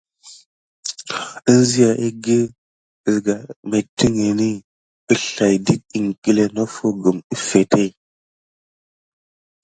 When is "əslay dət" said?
5.13-5.83